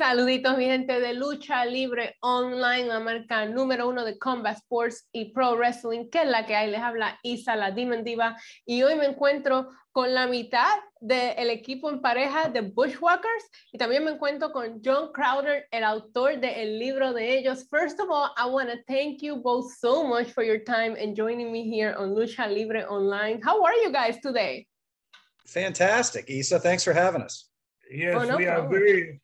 Saluditos, 0.00 0.56
mi 0.56 0.64
gente 0.64 0.98
de 0.98 1.12
lucha 1.12 1.66
libre 1.66 2.16
online, 2.22 2.84
la 2.84 3.00
marca 3.00 3.44
número 3.44 3.86
uno 3.86 4.02
de 4.02 4.18
Combat 4.18 4.56
Sports 4.56 5.06
y 5.12 5.30
Pro 5.30 5.56
Wrestling, 5.56 6.08
que 6.08 6.22
es 6.22 6.26
la 6.26 6.46
que 6.46 6.56
hay. 6.56 6.70
Les 6.70 6.80
habla 6.80 7.18
Isa, 7.22 7.54
la 7.54 7.70
Demon 7.70 8.02
Diva, 8.02 8.34
y 8.64 8.82
hoy 8.82 8.94
me 8.94 9.04
encuentro 9.04 9.68
con 9.92 10.14
la 10.14 10.26
mitad 10.26 10.78
del 11.00 11.50
equipo 11.50 11.90
en 11.90 12.00
pareja 12.00 12.48
de 12.48 12.62
Bushwhackers 12.62 13.44
y 13.72 13.76
también 13.76 14.02
me 14.02 14.12
encuentro 14.12 14.52
con 14.52 14.80
John 14.82 15.12
Crowder, 15.12 15.68
el 15.70 15.84
autor 15.84 16.40
del 16.40 16.78
libro 16.78 17.12
de 17.12 17.36
ellos. 17.36 17.66
First 17.68 18.00
of 18.00 18.08
all, 18.08 18.30
I 18.38 18.48
want 18.48 18.70
to 18.70 18.78
thank 18.88 19.20
you 19.20 19.36
both 19.36 19.70
so 19.80 20.02
much 20.02 20.28
for 20.32 20.42
your 20.42 20.64
time 20.64 20.96
and 20.98 21.14
joining 21.14 21.52
me 21.52 21.64
here 21.64 21.94
on 21.98 22.14
Lucha 22.14 22.48
Libre 22.48 22.86
Online. 22.88 23.38
How 23.44 23.62
are 23.62 23.74
you 23.84 23.92
guys 23.92 24.18
today? 24.22 24.66
Fantastic, 25.46 26.30
Isa. 26.30 26.58
Thanks 26.58 26.84
for 26.84 26.94
having 26.94 27.20
us. 27.20 27.50
Yes, 27.92 28.16
oh, 28.16 28.24
no 28.24 28.38
we 28.38 28.46
problem. 28.46 28.66
are 28.66 28.70
very 28.70 29.20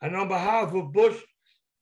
and 0.00 0.16
on 0.16 0.28
behalf 0.28 0.72
of 0.74 0.92
Bush, 0.92 1.16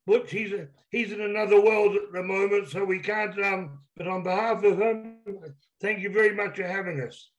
Butch, 0.07 0.31
he's 0.31 0.53
he's 0.91 1.13
in 1.13 1.21
another 1.21 1.61
world 1.61 1.95
at 1.95 2.13
the 2.13 2.23
moment, 2.23 2.69
so 2.69 2.85
we 2.85 2.99
can't. 2.99 3.39
Um, 3.45 3.79
but 3.97 4.09
on 4.09 4.23
behalf 4.23 4.63
of 4.65 4.81
him, 4.81 5.17
thank 5.81 6.01
you 6.01 6.11
very 6.11 6.35
much 6.35 6.57
for 6.57 6.65
having 6.65 7.01
us. 7.01 7.31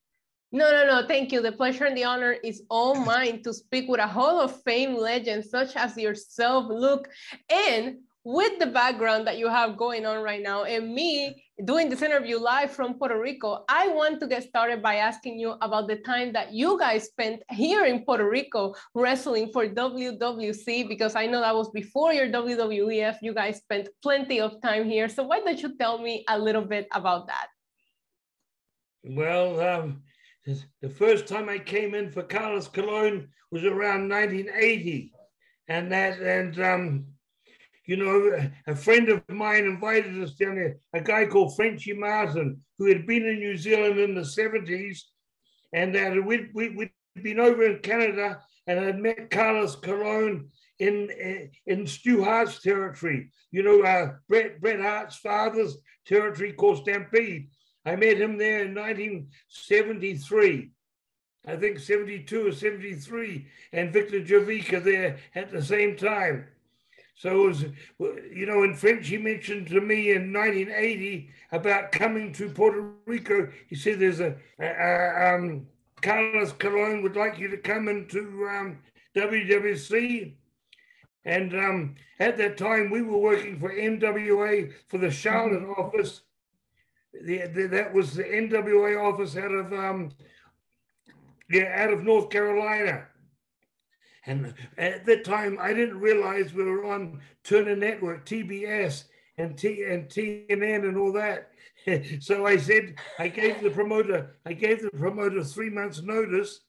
No, 0.51 0.71
no, 0.71 0.85
no. 0.85 1.07
Thank 1.07 1.31
you. 1.31 1.41
The 1.41 1.51
pleasure 1.51 1.85
and 1.85 1.95
the 1.95 2.05
honor 2.05 2.31
is 2.31 2.63
all 2.69 2.95
mine 2.95 3.43
to 3.43 3.53
speak 3.53 3.87
with 3.87 3.99
a 3.99 4.07
Hall 4.07 4.41
of 4.41 4.61
Fame 4.63 4.95
legend 4.95 5.45
such 5.45 5.75
as 5.75 5.95
yourself, 5.95 6.65
Luke, 6.69 7.07
and 7.51 7.97
with 8.23 8.59
the 8.59 8.67
background 8.67 9.27
that 9.27 9.37
you 9.37 9.47
have 9.47 9.77
going 9.77 10.05
on 10.05 10.23
right 10.23 10.41
now 10.41 10.63
and 10.63 10.93
me 10.93 11.43
doing 11.65 11.89
this 11.89 12.01
interview 12.01 12.37
live 12.37 12.71
from 12.71 12.93
Puerto 12.93 13.19
Rico, 13.19 13.65
I 13.67 13.89
want 13.89 14.19
to 14.21 14.27
get 14.27 14.43
started 14.43 14.81
by 14.81 14.95
asking 14.95 15.39
you 15.39 15.55
about 15.61 15.87
the 15.87 15.97
time 15.97 16.31
that 16.33 16.53
you 16.53 16.79
guys 16.79 17.05
spent 17.05 17.43
here 17.49 17.85
in 17.85 18.05
Puerto 18.05 18.29
Rico 18.29 18.75
wrestling 18.93 19.51
for 19.51 19.67
WWC, 19.67 20.87
because 20.87 21.15
I 21.15 21.25
know 21.25 21.41
that 21.41 21.55
was 21.55 21.69
before 21.71 22.13
your 22.13 22.27
WWEF. 22.27 23.17
You 23.21 23.33
guys 23.33 23.57
spent 23.57 23.89
plenty 24.01 24.39
of 24.39 24.61
time 24.61 24.85
here. 24.85 25.09
So 25.09 25.23
why 25.23 25.39
don't 25.41 25.61
you 25.61 25.75
tell 25.77 25.97
me 25.97 26.23
a 26.27 26.37
little 26.37 26.63
bit 26.63 26.87
about 26.93 27.27
that? 27.27 27.47
Well, 29.03 29.59
um, 29.59 30.03
the 30.81 30.89
first 30.89 31.27
time 31.27 31.49
I 31.49 31.59
came 31.59 31.93
in 31.93 32.11
for 32.11 32.23
Carlos 32.23 32.67
Colon 32.67 33.29
was 33.51 33.63
around 33.63 34.09
1980. 34.09 35.13
And 35.67 35.91
that, 35.91 36.19
and 36.19 36.59
um, 36.59 37.05
you 37.89 37.97
know, 37.97 38.39
a 38.67 38.75
friend 38.75 39.09
of 39.09 39.27
mine 39.29 39.65
invited 39.65 40.21
us 40.21 40.35
down 40.35 40.57
there, 40.57 40.77
a 40.93 41.01
guy 41.01 41.25
called 41.25 41.55
Frenchy 41.55 41.93
Martin, 41.93 42.61
who 42.77 42.85
had 42.85 43.07
been 43.07 43.25
in 43.25 43.39
New 43.39 43.57
Zealand 43.57 43.99
in 43.99 44.13
the 44.13 44.21
70s. 44.21 44.99
And 45.73 45.95
that 45.95 46.23
we'd, 46.23 46.51
we, 46.53 46.69
we'd 46.69 46.91
been 47.15 47.39
over 47.39 47.63
in 47.63 47.79
Canada 47.79 48.41
and 48.67 48.79
I'd 48.79 48.99
met 48.99 49.31
Carlos 49.31 49.75
Colon 49.75 50.49
in, 50.77 51.49
in 51.65 51.87
Stu 51.87 52.23
Hart's 52.23 52.61
territory, 52.61 53.31
you 53.49 53.63
know, 53.63 53.81
uh, 53.81 54.11
Bret 54.27 54.79
Hart's 54.79 55.17
father's 55.17 55.75
territory 56.05 56.53
called 56.53 56.83
Stampede. 56.83 57.49
I 57.87 57.95
met 57.95 58.21
him 58.21 58.37
there 58.37 58.65
in 58.65 58.75
1973. 58.75 60.69
I 61.47 61.55
think 61.55 61.79
72 61.79 62.47
or 62.47 62.51
73, 62.51 63.47
and 63.73 63.91
Victor 63.91 64.21
Jovica 64.21 64.83
there 64.83 65.17
at 65.33 65.51
the 65.51 65.63
same 65.63 65.95
time. 65.95 66.45
So 67.19 67.43
it 67.43 67.47
was, 67.47 67.65
you 68.33 68.45
know, 68.45 68.63
in 68.63 68.73
French, 68.73 69.09
he 69.09 69.17
mentioned 69.17 69.67
to 69.67 69.81
me 69.81 70.11
in 70.11 70.31
1980 70.31 71.29
about 71.51 71.91
coming 71.91 72.31
to 72.31 72.47
Puerto 72.47 72.91
Rico. 73.05 73.49
He 73.67 73.75
said 73.75 73.99
there's 73.99 74.21
a, 74.21 74.37
a 74.57 75.35
um, 75.35 75.67
Carlos 76.01 76.53
Colon 76.53 77.03
would 77.03 77.17
like 77.17 77.37
you 77.37 77.49
to 77.49 77.57
come 77.57 77.89
into 77.89 78.47
um, 78.49 78.77
WWC. 79.17 80.35
And 81.25 81.53
um, 81.53 81.95
at 82.21 82.37
that 82.37 82.57
time, 82.57 82.89
we 82.89 83.01
were 83.01 83.17
working 83.17 83.59
for 83.59 83.69
NWA 83.69 84.71
for 84.87 84.97
the 84.97 85.11
Charlotte 85.11 85.67
office. 85.77 86.21
The, 87.21 87.47
the, 87.47 87.67
that 87.67 87.93
was 87.93 88.13
the 88.13 88.23
NWA 88.23 88.97
office 88.97 89.35
out 89.35 89.51
of 89.51 89.73
um, 89.73 90.11
yeah, 91.49 91.83
out 91.83 91.91
of 91.91 92.01
North 92.01 92.29
Carolina. 92.29 93.07
And 94.25 94.53
at 94.77 95.05
that 95.05 95.23
time, 95.23 95.57
I 95.61 95.73
didn't 95.73 95.99
realize 95.99 96.53
we 96.53 96.63
were 96.63 96.85
on 96.85 97.21
Turner 97.43 97.75
Network, 97.75 98.25
TBS, 98.25 99.05
and 99.37 99.57
T 99.57 99.83
and 99.83 100.07
TNN 100.07 100.87
and 100.87 100.97
all 100.97 101.13
that. 101.13 101.51
so 102.19 102.45
I 102.45 102.57
said, 102.57 102.95
I 103.17 103.29
gave 103.29 103.61
the 103.61 103.69
promoter, 103.69 104.35
I 104.45 104.53
gave 104.53 104.81
the 104.81 104.91
promoter 104.91 105.43
three 105.43 105.69
months' 105.69 106.01
notice, 106.01 106.61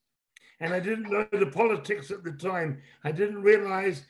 and 0.61 0.75
I 0.75 0.81
didn't 0.81 1.11
know 1.11 1.27
the 1.33 1.47
politics 1.47 2.11
at 2.11 2.23
the 2.23 2.33
time. 2.33 2.83
I 3.03 3.13
didn't 3.13 3.43
realize 3.43 4.05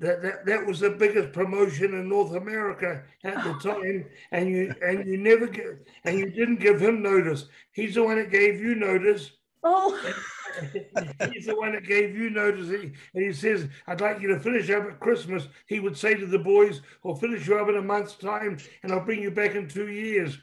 that 0.00 0.22
that, 0.22 0.46
that 0.46 0.66
was 0.66 0.80
the 0.80 0.90
biggest 0.90 1.32
promotion 1.32 1.94
in 1.94 2.08
North 2.08 2.34
America 2.34 3.02
at 3.24 3.42
the 3.44 3.54
time, 3.62 4.06
and 4.32 4.48
you 4.48 4.74
and 4.84 5.06
you 5.06 5.16
never 5.16 5.46
get 5.46 5.86
and 6.04 6.18
you 6.18 6.30
didn't 6.30 6.60
give 6.60 6.80
him 6.80 7.02
notice. 7.02 7.46
He's 7.72 7.94
the 7.94 8.02
one 8.02 8.16
that 8.16 8.30
gave 8.30 8.60
you 8.60 8.74
notice. 8.74 9.32
Oh. 9.62 9.98
He's 11.32 11.46
the 11.46 11.56
one 11.56 11.72
that 11.72 11.84
gave 11.84 12.16
you 12.16 12.30
notice. 12.30 12.68
and 12.70 12.94
he 13.14 13.32
says, 13.32 13.68
I'd 13.86 14.00
like 14.00 14.20
you 14.20 14.28
to 14.28 14.40
finish 14.40 14.68
up 14.70 14.84
at 14.84 15.00
Christmas. 15.00 15.48
He 15.66 15.80
would 15.80 15.96
say 15.96 16.14
to 16.14 16.26
the 16.26 16.38
boys, 16.38 16.82
I'll 17.04 17.14
finish 17.14 17.46
you 17.46 17.58
up 17.58 17.68
in 17.68 17.76
a 17.76 17.82
month's 17.82 18.14
time 18.16 18.58
and 18.82 18.92
I'll 18.92 19.04
bring 19.04 19.22
you 19.22 19.30
back 19.30 19.54
in 19.54 19.68
two 19.68 19.88
years. 19.88 20.38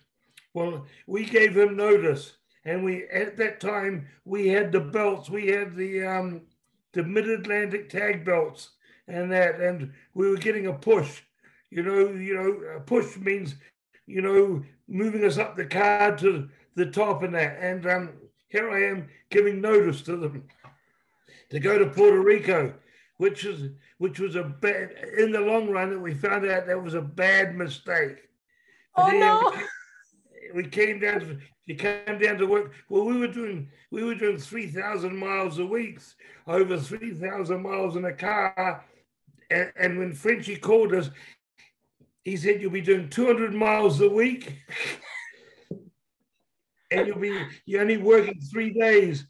Well, 0.53 0.85
we 1.07 1.25
gave 1.25 1.55
him 1.55 1.75
notice. 1.75 2.33
And 2.65 2.83
we 2.83 3.05
at 3.07 3.37
that 3.37 3.59
time 3.59 4.07
we 4.25 4.47
had 4.47 4.71
the 4.71 4.81
belts, 4.81 5.29
we 5.29 5.47
had 5.47 5.75
the 5.75 6.05
um 6.05 6.41
the 6.93 7.03
mid-Atlantic 7.03 7.89
tag 7.89 8.25
belts 8.25 8.71
and 9.07 9.31
that, 9.31 9.59
and 9.59 9.93
we 10.13 10.29
were 10.29 10.37
getting 10.37 10.67
a 10.67 10.73
push. 10.73 11.21
You 11.71 11.83
know, 11.83 12.09
you 12.11 12.33
know, 12.33 12.77
a 12.77 12.79
push 12.81 13.15
means, 13.17 13.55
you 14.07 14.21
know, 14.21 14.63
moving 14.87 15.23
us 15.23 15.37
up 15.37 15.55
the 15.55 15.65
card 15.65 16.17
to 16.19 16.49
the 16.75 16.87
top 16.87 17.23
and 17.23 17.33
that. 17.35 17.57
And 17.61 17.85
um 17.87 18.09
here 18.49 18.69
I 18.69 18.83
am 18.85 19.07
giving 19.29 19.61
notice 19.61 20.01
to 20.03 20.17
them 20.17 20.43
to 21.49 21.59
go 21.59 21.79
to 21.79 21.85
Puerto 21.87 22.19
Rico, 22.19 22.73
which 23.17 23.45
is 23.45 23.71
which 23.97 24.19
was 24.19 24.35
a 24.35 24.43
bad 24.43 24.91
in 25.17 25.31
the 25.31 25.39
long 25.39 25.69
run 25.69 25.91
that 25.91 25.99
we 25.99 26.13
found 26.13 26.45
out 26.47 26.67
that 26.67 26.83
was 26.83 26.95
a 26.95 27.01
bad 27.01 27.55
mistake. 27.55 28.17
Oh 28.95 29.09
no. 29.09 29.53
We 30.53 30.63
came 30.63 30.99
down 30.99 31.19
to 31.19 31.37
you 31.67 31.75
came 31.75 32.17
down 32.19 32.39
to 32.39 32.47
work. 32.47 32.73
Well, 32.89 33.05
we 33.05 33.17
were 33.17 33.27
doing 33.27 33.69
we 33.91 34.03
were 34.03 34.15
doing 34.15 34.37
three 34.37 34.67
thousand 34.67 35.15
miles 35.15 35.59
a 35.59 35.65
week, 35.65 35.99
over 36.47 36.77
three 36.77 37.13
thousand 37.13 37.61
miles 37.61 37.95
in 37.95 38.05
a 38.05 38.13
car. 38.13 38.83
And, 39.51 39.71
and 39.79 39.99
when 39.99 40.13
Frenchy 40.13 40.55
called 40.55 40.93
us, 40.93 41.11
he 42.23 42.37
said 42.37 42.61
you'll 42.61 42.71
be 42.71 42.81
doing 42.81 43.09
two 43.09 43.27
hundred 43.27 43.53
miles 43.53 44.01
a 44.01 44.09
week. 44.09 44.57
and 46.91 47.07
you'll 47.07 47.19
be 47.19 47.37
you're 47.65 47.81
only 47.81 47.97
working 47.97 48.39
three 48.41 48.71
days, 48.71 49.25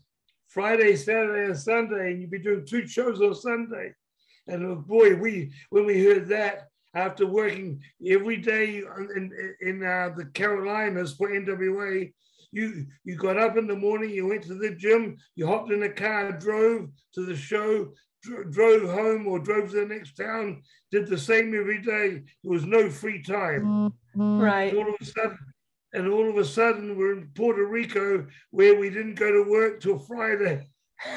Friday, 0.48 0.96
Saturday, 0.96 1.46
and 1.46 1.58
Sunday, 1.58 2.12
and 2.12 2.22
you'll 2.22 2.30
be 2.30 2.40
doing 2.40 2.66
two 2.66 2.88
shows 2.88 3.22
on 3.22 3.36
Sunday. 3.36 3.94
And 4.48 4.66
oh 4.66 4.76
boy, 4.76 5.16
we 5.16 5.52
when 5.70 5.86
we 5.86 6.04
heard 6.04 6.28
that 6.30 6.70
after 6.96 7.26
working 7.26 7.82
every 8.06 8.38
day 8.38 8.84
in 9.16 9.56
in 9.62 9.84
uh, 9.84 10.12
the 10.16 10.26
Carolinas 10.26 11.14
for 11.14 11.30
NWA, 11.30 12.12
you 12.52 12.86
you 13.04 13.16
got 13.16 13.38
up 13.38 13.58
in 13.58 13.68
the 13.68 13.76
morning, 13.76 14.10
you 14.10 14.28
went 14.28 14.44
to 14.44 14.56
the 14.56 14.72
gym, 14.72 15.18
you 15.36 15.46
hopped 15.46 15.72
in 15.72 15.84
a 15.84 15.90
car, 15.90 16.32
drove 16.32 16.90
to 17.14 17.26
the 17.26 17.36
show, 17.36 17.90
dro- 18.24 18.46
drove 18.46 18.90
home, 18.90 19.28
or 19.28 19.40
drove 19.40 19.70
to 19.70 19.82
the 19.82 19.86
next 19.86 20.16
town, 20.16 20.62
did 20.92 21.08
the 21.08 21.18
same 21.18 21.54
every 21.54 21.82
day. 21.82 22.24
There 22.44 22.52
was 22.52 22.66
no 22.66 22.90
free 22.90 23.22
time. 23.22 23.94
Right. 24.16 24.76
All 24.76 24.90
of 24.90 24.96
a 25.00 25.06
sudden, 25.06 25.38
and 25.94 26.08
all 26.08 26.30
of 26.30 26.38
a 26.38 26.46
sudden 26.46 26.98
we're 26.98 27.18
in 27.18 27.32
Puerto 27.36 27.66
Rico 27.66 28.28
where 28.52 28.78
we 28.80 28.90
didn't 28.90 29.16
go 29.16 29.32
to 29.32 29.50
work 29.50 29.82
till 29.82 30.00
Friday. 30.00 30.68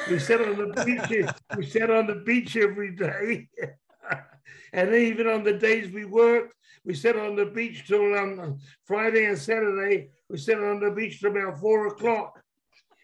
We 0.08 0.18
sat 0.18 0.40
on 0.40 0.56
the 0.56 0.84
beach. 0.84 1.26
we 1.56 1.66
sat 1.66 1.90
on 1.90 2.06
the 2.06 2.22
beach 2.24 2.56
every 2.56 2.94
day, 2.94 3.48
and 4.72 4.94
even 4.94 5.26
on 5.26 5.42
the 5.42 5.54
days 5.54 5.92
we 5.92 6.04
worked, 6.04 6.54
we 6.84 6.94
sat 6.94 7.16
on 7.16 7.34
the 7.34 7.46
beach 7.46 7.86
till 7.86 8.14
um, 8.14 8.58
Friday 8.86 9.24
and 9.24 9.38
Saturday. 9.38 10.10
We 10.30 10.38
sat 10.38 10.58
on 10.58 10.80
the 10.80 10.90
beach 10.90 11.20
till 11.20 11.32
about 11.32 11.58
four 11.58 11.88
o'clock, 11.88 12.40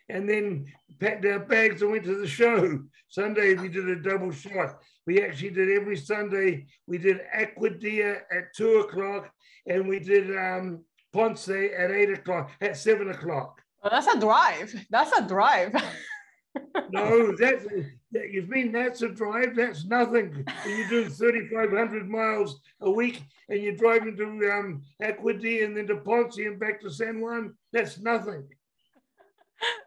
and 0.09 0.29
then 0.29 0.67
packed 1.01 1.25
our 1.27 1.41
bags 1.41 1.83
and 1.83 1.91
went 1.91 2.05
to 2.05 2.21
the 2.21 2.29
show. 2.29 2.81
Sunday 3.09 3.55
we 3.55 3.69
did 3.69 3.89
a 3.89 3.97
double 3.97 4.31
shot. 4.31 4.79
We 5.07 5.23
actually 5.23 5.51
did 5.51 5.71
every 5.71 5.97
Sunday. 5.97 6.67
We 6.87 6.99
did 6.99 7.21
Aguadilla 7.35 8.21
at 8.31 8.55
two 8.55 8.81
o'clock, 8.81 9.31
and 9.67 9.89
we 9.89 9.99
did 9.99 10.37
um, 10.37 10.85
Ponce 11.13 11.49
at 11.49 11.91
eight 11.91 12.11
o'clock, 12.11 12.51
at 12.61 12.77
seven 12.77 13.11
o'clock. 13.11 13.63
Well, 13.83 13.91
that's 13.91 14.07
a 14.07 14.19
drive. 14.19 14.75
That's 14.91 15.13
a 15.13 15.27
drive. 15.27 15.73
no, 16.91 17.35
that's 17.37 17.65
that, 18.13 18.31
you 18.31 18.43
mean 18.49 18.73
that's 18.73 19.03
a 19.03 19.09
drive? 19.09 19.55
That's 19.55 19.85
nothing. 19.85 20.47
You 20.67 20.89
do 20.89 21.09
3,500 21.09 22.09
miles 22.09 22.61
a 22.81 22.91
week 22.91 23.23
and 23.49 23.63
you're 23.63 23.77
driving 23.77 24.17
to 24.17 24.25
um, 24.51 24.83
and 25.01 25.77
then 25.77 25.87
to 25.87 25.97
Ponce 25.97 26.39
and 26.39 26.59
back 26.59 26.81
to 26.81 26.91
San 26.91 27.21
Juan. 27.21 27.55
That's 27.73 27.99
nothing. 27.99 28.49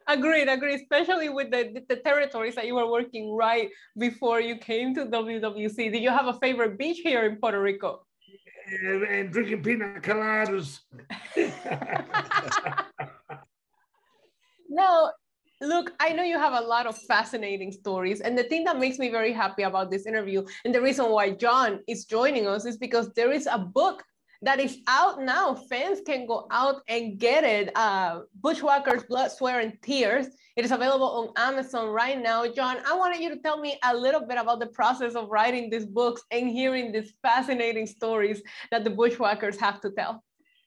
agreed, 0.08 0.48
agreed. 0.48 0.82
Especially 0.82 1.30
with 1.30 1.50
the, 1.52 1.84
the 1.90 1.96
territories 1.98 2.56
that 2.56 2.68
you 2.68 2.76
were 2.76 2.92
working 2.92 3.34
right 3.34 3.70
before 3.98 4.40
you 4.40 4.58
came 4.58 4.94
to 4.96 5.06
WWC. 5.06 5.92
Do 5.92 5.98
you 5.98 6.10
have 6.10 6.28
a 6.28 6.40
favorite 6.40 6.78
beach 6.78 7.00
here 7.04 7.26
in 7.26 7.38
Puerto 7.38 7.62
Rico? 7.62 8.06
And, 8.72 9.04
and 9.04 9.32
drinking 9.32 9.64
pina 9.64 10.00
coladas. 10.00 10.80
now, 14.70 15.12
Luke, 15.60 15.92
I 16.00 16.14
know 16.14 16.24
you 16.24 16.38
have 16.38 16.54
a 16.54 16.66
lot 16.66 16.88
of 16.88 16.98
fascinating 16.98 17.72
stories. 17.72 18.22
And 18.22 18.38
the 18.38 18.44
thing 18.44 18.64
that 18.64 18.80
makes 18.80 18.98
me 18.98 19.10
very 19.10 19.34
happy 19.34 19.64
about 19.64 19.92
this 19.92 20.06
interview 20.06 20.46
and 20.64 20.74
the 20.74 20.82
reason 20.82 21.10
why 21.10 21.32
John 21.32 21.82
is 21.88 22.06
joining 22.06 22.48
us 22.48 22.66
is 22.66 22.78
because 22.78 23.12
there 23.14 23.32
is 23.32 23.46
a 23.48 23.58
book 23.58 24.04
that 24.42 24.60
is 24.60 24.80
out 24.88 25.22
now. 25.22 25.54
Fans 25.54 26.00
can 26.06 26.26
go 26.26 26.48
out 26.50 26.82
and 26.88 27.20
get 27.20 27.44
it. 27.44 27.76
Uh, 27.76 28.22
Bushwhackers, 28.42 29.04
Blood, 29.04 29.32
Sweat, 29.32 29.64
and 29.64 29.82
Tears. 29.82 30.28
It 30.56 30.66
is 30.66 30.72
available 30.72 31.34
on 31.38 31.54
Amazon 31.54 31.90
right 31.90 32.22
now. 32.22 32.48
John, 32.48 32.78
I 32.88 32.96
wanted 32.96 33.22
you 33.22 33.30
to 33.30 33.38
tell 33.38 33.60
me 33.60 33.78
a 33.84 33.96
little 33.96 34.22
bit 34.22 34.38
about 34.38 34.60
the 34.60 34.68
process 34.68 35.16
of 35.16 35.30
writing 35.30 35.70
these 35.70 35.86
books 35.86 36.24
and 36.32 36.50
hearing 36.50 36.92
these 36.92 37.14
fascinating 37.22 37.86
stories 37.86 38.42
that 38.72 38.84
the 38.84 38.90
Bushwhackers 38.90 39.60
have 39.60 39.80
to 39.82 39.92
tell. 39.92 40.24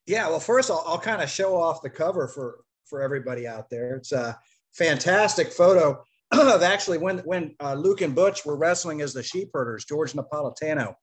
Yeah, 0.06 0.29
well, 0.29 0.41
first 0.41 0.70
I'll, 0.70 0.85
I'll 0.87 0.99
kind 0.99 1.23
of 1.23 1.29
show 1.29 1.56
off 1.56 1.82
the 1.82 1.91
cover 1.91 2.29
for 2.29 2.61
for 2.85 3.03
everybody 3.03 3.47
out 3.47 3.70
there. 3.70 3.97
It's 3.97 4.12
a 4.12 4.38
fantastic 4.73 5.50
photo 5.53 6.05
of 6.32 6.62
actually 6.62 6.99
when 6.99 7.19
when 7.20 7.55
uh, 7.61 7.75
Luke 7.75 8.03
and 8.03 8.15
Butch 8.15 8.44
were 8.44 8.56
wrestling 8.56 9.00
as 9.00 9.12
the 9.12 9.23
sheep 9.23 9.50
herders. 9.53 9.85
George 9.85 10.12
Napolitano, 10.12 10.94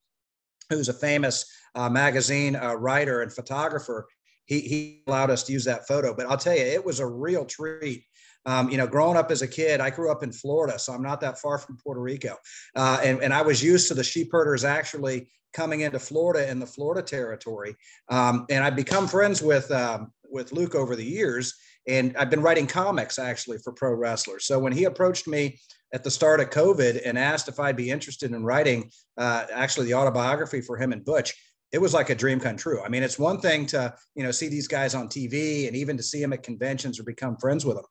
who's 0.71 0.89
a 0.89 0.93
famous 0.93 1.45
uh, 1.75 1.89
magazine 1.89 2.55
uh, 2.55 2.73
writer 2.73 3.21
and 3.21 3.31
photographer, 3.31 4.07
he, 4.45 4.61
he 4.61 5.03
allowed 5.07 5.29
us 5.29 5.43
to 5.43 5.53
use 5.53 5.65
that 5.65 5.87
photo. 5.87 6.13
But 6.15 6.27
I'll 6.27 6.37
tell 6.37 6.55
you, 6.55 6.63
it 6.63 6.83
was 6.83 6.99
a 6.99 7.05
real 7.05 7.45
treat. 7.45 8.05
Um, 8.45 8.69
you 8.71 8.77
know, 8.77 8.87
growing 8.87 9.17
up 9.17 9.29
as 9.29 9.43
a 9.43 9.47
kid, 9.47 9.81
I 9.81 9.91
grew 9.91 10.11
up 10.11 10.23
in 10.23 10.31
Florida, 10.31 10.79
so 10.79 10.93
I'm 10.93 11.03
not 11.03 11.21
that 11.21 11.39
far 11.39 11.59
from 11.59 11.77
Puerto 11.77 12.01
Rico. 12.01 12.37
Uh, 12.75 12.99
and, 13.03 13.21
and 13.21 13.33
I 13.33 13.43
was 13.43 13.61
used 13.63 13.87
to 13.89 13.93
the 13.93 14.03
sheep 14.03 14.29
herders 14.31 14.63
actually 14.63 15.29
coming 15.53 15.81
into 15.81 15.99
Florida 15.99 16.49
in 16.49 16.57
the 16.57 16.65
Florida 16.65 17.03
territory. 17.03 17.75
Um, 18.09 18.47
and 18.49 18.63
I've 18.63 18.75
become 18.75 19.07
friends 19.07 19.41
with, 19.43 19.69
um, 19.69 20.11
with 20.31 20.53
Luke 20.53 20.73
over 20.73 20.95
the 20.95 21.05
years. 21.05 21.53
And 21.87 22.15
I've 22.17 22.29
been 22.29 22.41
writing 22.41 22.67
comics 22.67 23.19
actually 23.19 23.57
for 23.59 23.73
pro 23.73 23.93
wrestlers. 23.93 24.45
So 24.45 24.57
when 24.59 24.73
he 24.73 24.85
approached 24.85 25.27
me 25.27 25.59
at 25.93 26.03
the 26.03 26.11
start 26.11 26.39
of 26.39 26.49
COVID 26.49 27.01
and 27.05 27.17
asked 27.17 27.47
if 27.47 27.59
I'd 27.59 27.75
be 27.75 27.89
interested 27.89 28.31
in 28.31 28.43
writing 28.43 28.91
uh, 29.17 29.45
actually 29.51 29.87
the 29.87 29.95
autobiography 29.95 30.61
for 30.61 30.77
him 30.77 30.93
and 30.93 31.03
Butch, 31.03 31.33
it 31.71 31.79
was 31.79 31.93
like 31.93 32.09
a 32.09 32.15
dream 32.15 32.39
come 32.39 32.57
true. 32.57 32.81
I 32.81 32.89
mean, 32.89 33.03
it's 33.03 33.19
one 33.19 33.39
thing 33.39 33.65
to 33.67 33.93
you 34.15 34.23
know 34.23 34.31
see 34.31 34.47
these 34.47 34.67
guys 34.67 34.95
on 34.95 35.07
TV 35.07 35.67
and 35.67 35.75
even 35.75 35.97
to 35.97 36.03
see 36.03 36.21
them 36.21 36.33
at 36.33 36.43
conventions 36.43 36.99
or 36.99 37.03
become 37.03 37.37
friends 37.37 37.65
with 37.65 37.77
them, 37.77 37.85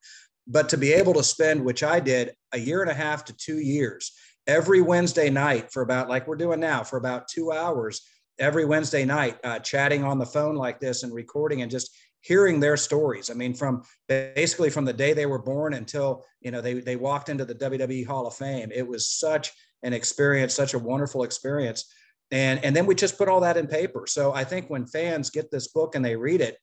but 0.47 0.69
to 0.70 0.76
be 0.76 0.93
able 0.93 1.14
to 1.14 1.23
spend, 1.23 1.64
which 1.64 1.82
I 1.82 2.00
did, 2.00 2.35
a 2.52 2.58
year 2.58 2.82
and 2.82 2.91
a 2.91 2.94
half 2.94 3.25
to 3.26 3.37
two 3.37 3.58
years 3.58 4.12
every 4.47 4.81
Wednesday 4.81 5.31
night 5.31 5.70
for 5.73 5.82
about 5.82 6.08
like 6.08 6.26
we're 6.26 6.37
doing 6.37 6.61
now 6.61 6.82
for 6.82 6.97
about 6.97 7.29
two 7.29 7.52
hours 7.52 8.02
every 8.38 8.64
Wednesday 8.64 9.05
night, 9.05 9.38
uh, 9.44 9.58
chatting 9.58 10.02
on 10.02 10.19
the 10.19 10.26
phone 10.26 10.56
like 10.56 10.81
this 10.81 11.02
and 11.02 11.14
recording 11.14 11.62
and 11.62 11.70
just 11.70 11.94
hearing 12.22 12.61
their 12.61 12.76
stories. 12.76 13.31
I 13.31 13.34
mean, 13.34 13.55
from 13.55 13.82
basically 14.08 14.70
from 14.70 14.84
the 14.84 14.93
day 14.93 15.12
they 15.12 15.26
were 15.26 15.43
born 15.43 15.75
until 15.75 16.25
you 16.40 16.50
know 16.50 16.61
they 16.61 16.75
they 16.75 16.96
walked 16.96 17.28
into 17.28 17.44
the 17.44 17.55
WWE 17.55 18.06
Hall 18.06 18.26
of 18.26 18.34
Fame. 18.34 18.70
It 18.75 18.87
was 18.87 19.08
such 19.08 19.52
an 19.82 19.93
experience, 19.93 20.55
such 20.55 20.75
a 20.75 20.78
wonderful 20.78 21.25
experience. 21.25 21.93
And 22.31 22.64
and 22.64 22.75
then 22.76 22.87
we 22.87 22.94
just 22.94 23.19
put 23.19 23.28
all 23.28 23.40
that 23.40 23.56
in 23.56 23.67
paper. 23.67 24.05
So 24.06 24.32
I 24.32 24.44
think 24.44 24.69
when 24.69 24.87
fans 24.87 25.31
get 25.31 25.50
this 25.50 25.69
book 25.69 25.94
and 25.94 26.05
they 26.05 26.17
read 26.17 26.40
it, 26.40 26.56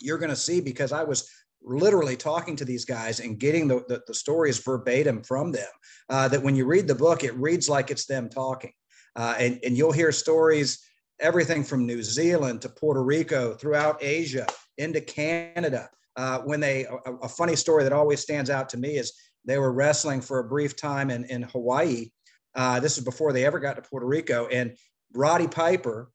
you're 0.00 0.18
going 0.18 0.30
to 0.30 0.36
see 0.36 0.60
because 0.60 0.92
I 0.92 1.04
was 1.04 1.28
literally 1.64 2.16
talking 2.16 2.56
to 2.56 2.64
these 2.64 2.84
guys 2.84 3.20
and 3.20 3.38
getting 3.38 3.66
the, 3.66 3.82
the, 3.88 4.02
the 4.06 4.14
stories 4.14 4.58
verbatim 4.58 5.22
from 5.22 5.50
them 5.50 5.68
uh, 6.10 6.28
that 6.28 6.42
when 6.42 6.54
you 6.54 6.66
read 6.66 6.86
the 6.86 6.94
book 6.94 7.24
it 7.24 7.34
reads 7.36 7.68
like 7.68 7.90
it's 7.90 8.06
them 8.06 8.28
talking 8.28 8.72
uh, 9.16 9.34
and, 9.38 9.58
and 9.64 9.76
you'll 9.76 9.92
hear 9.92 10.12
stories 10.12 10.84
everything 11.20 11.64
from 11.64 11.86
new 11.86 12.02
zealand 12.02 12.60
to 12.60 12.68
puerto 12.68 13.02
rico 13.02 13.54
throughout 13.54 14.02
asia 14.02 14.46
into 14.78 15.00
Canada. 15.00 15.88
Uh, 16.16 16.40
when 16.40 16.60
they, 16.60 16.84
a, 16.84 17.12
a, 17.22 17.28
funny 17.28 17.56
story 17.56 17.82
that 17.82 17.92
always 17.92 18.20
stands 18.20 18.48
out 18.48 18.68
to 18.68 18.76
me 18.76 18.90
is 18.90 19.12
they 19.44 19.58
were 19.58 19.72
wrestling 19.72 20.20
for 20.20 20.38
a 20.38 20.44
brief 20.44 20.76
time 20.76 21.10
in, 21.10 21.24
in 21.24 21.42
Hawaii. 21.42 22.10
Uh, 22.54 22.78
this 22.78 22.96
is 22.96 23.04
before 23.04 23.32
they 23.32 23.44
ever 23.44 23.58
got 23.58 23.74
to 23.74 23.82
Puerto 23.82 24.06
Rico. 24.06 24.46
And 24.46 24.76
Roddy 25.12 25.48
Piper 25.48 26.12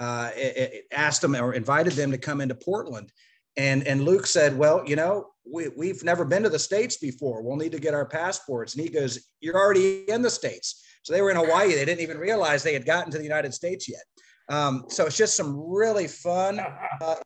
uh, 0.00 0.30
it, 0.34 0.56
it 0.56 0.84
asked 0.92 1.20
them 1.20 1.36
or 1.36 1.52
invited 1.52 1.92
them 1.92 2.10
to 2.10 2.18
come 2.18 2.40
into 2.40 2.54
Portland. 2.54 3.12
And, 3.56 3.86
and 3.86 4.02
Luke 4.02 4.26
said, 4.26 4.56
Well, 4.56 4.82
you 4.86 4.96
know, 4.96 5.28
we, 5.44 5.68
we've 5.76 6.02
never 6.02 6.24
been 6.24 6.42
to 6.42 6.48
the 6.48 6.58
States 6.58 6.96
before. 6.96 7.42
We'll 7.42 7.56
need 7.56 7.72
to 7.72 7.78
get 7.78 7.94
our 7.94 8.06
passports. 8.06 8.74
And 8.74 8.82
he 8.82 8.88
goes, 8.88 9.28
You're 9.40 9.58
already 9.58 10.10
in 10.10 10.22
the 10.22 10.30
States. 10.30 10.82
So 11.02 11.12
they 11.12 11.20
were 11.20 11.30
in 11.30 11.36
Hawaii. 11.36 11.74
They 11.74 11.84
didn't 11.84 12.00
even 12.00 12.18
realize 12.18 12.62
they 12.62 12.72
had 12.72 12.86
gotten 12.86 13.12
to 13.12 13.18
the 13.18 13.24
United 13.24 13.52
States 13.52 13.88
yet. 13.88 14.02
Um, 14.48 14.86
so 14.88 15.06
it's 15.06 15.16
just 15.16 15.36
some 15.36 15.56
really 15.70 16.08
fun, 16.08 16.60
uh, 17.00 17.16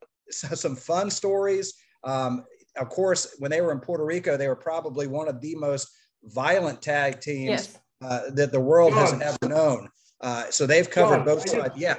some 0.61 0.77
fun 0.77 1.11
stories. 1.11 1.75
Um, 2.03 2.45
of 2.77 2.89
course, 2.89 3.37
when 3.39 3.51
they 3.51 3.61
were 3.61 3.73
in 3.73 3.81
Puerto 3.81 4.05
Rico, 4.05 4.37
they 4.37 4.49
were 4.49 4.57
probably 4.57 5.07
one 5.07 5.29
of 5.29 5.41
the 5.41 5.55
most 5.55 5.89
violent 6.25 6.83
tag 6.83 7.21
teams 7.21 7.49
yes. 7.49 7.79
uh, 8.03 8.31
that 8.31 8.53
the 8.53 8.61
world 8.61 8.93
John. 8.93 9.21
has 9.21 9.37
ever 9.43 9.55
known. 9.55 9.89
Uh, 10.21 10.51
so 10.51 10.67
they've 10.67 10.89
covered 10.89 11.19
John, 11.19 11.25
both 11.25 11.49
sides. 11.49 11.77
Yeah. 11.77 11.97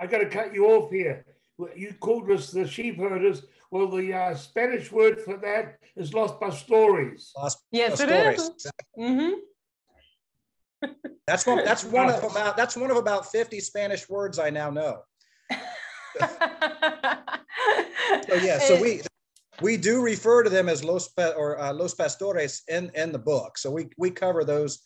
I 0.00 0.06
got 0.06 0.18
to 0.18 0.28
cut 0.28 0.54
you 0.54 0.66
off 0.66 0.90
here. 0.90 1.24
You 1.76 1.94
called 2.00 2.30
us 2.30 2.50
the 2.50 2.66
sheep 2.66 2.98
herders. 2.98 3.42
Well, 3.70 3.88
the 3.88 4.12
uh, 4.12 4.34
Spanish 4.34 4.90
word 4.90 5.20
for 5.20 5.36
that 5.38 5.78
is 5.96 6.12
Los 6.12 6.32
Pastores. 6.32 7.30
Los 7.36 7.56
yes, 7.70 8.02
Pastores. 8.02 8.34
it 8.34 8.40
is. 8.40 8.66
Mm-hmm. 8.98 9.30
That's 11.26 11.46
one. 11.46 11.64
That's 11.64 11.84
one 11.98 12.10
of 12.10 12.22
about. 12.24 12.56
That's 12.56 12.76
one 12.76 12.90
of 12.90 12.96
about 12.96 13.30
fifty 13.30 13.60
Spanish 13.60 14.08
words 14.08 14.38
I 14.38 14.50
now 14.50 14.70
know. 14.70 15.02
so 18.28 18.34
yeah, 18.42 18.58
so 18.58 18.80
we 18.80 19.02
we 19.62 19.76
do 19.76 20.02
refer 20.02 20.42
to 20.42 20.50
them 20.50 20.68
as 20.68 20.84
los 20.84 21.10
or 21.16 21.60
uh, 21.60 21.72
los 21.72 21.94
pastores 21.94 22.62
in 22.68 22.90
in 22.94 23.12
the 23.12 23.18
book. 23.18 23.58
So 23.58 23.70
we 23.70 23.88
we 23.98 24.10
cover 24.10 24.44
those 24.44 24.80